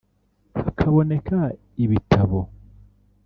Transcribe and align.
hakaboneka 0.59 1.39
ibitabo 1.83 2.39